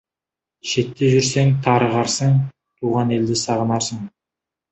[0.69, 2.33] Шетте жүрсең, тарығарсың,
[2.83, 4.01] туған елді сағынарсың.